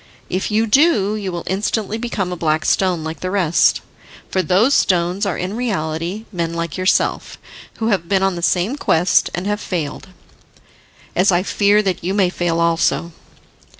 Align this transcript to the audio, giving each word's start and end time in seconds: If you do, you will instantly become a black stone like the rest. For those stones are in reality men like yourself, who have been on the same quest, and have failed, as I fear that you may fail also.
If 0.31 0.49
you 0.49 0.65
do, 0.65 1.13
you 1.15 1.31
will 1.31 1.43
instantly 1.45 1.99
become 1.99 2.31
a 2.31 2.35
black 2.35 2.65
stone 2.65 3.03
like 3.03 3.19
the 3.19 3.29
rest. 3.29 3.81
For 4.31 4.41
those 4.41 4.73
stones 4.73 5.27
are 5.27 5.37
in 5.37 5.55
reality 5.55 6.25
men 6.31 6.55
like 6.55 6.75
yourself, 6.75 7.37
who 7.77 7.89
have 7.89 8.09
been 8.09 8.23
on 8.23 8.35
the 8.35 8.41
same 8.41 8.77
quest, 8.77 9.29
and 9.35 9.45
have 9.45 9.61
failed, 9.61 10.07
as 11.15 11.31
I 11.31 11.43
fear 11.43 11.83
that 11.83 12.03
you 12.03 12.15
may 12.15 12.31
fail 12.31 12.59
also. 12.59 13.11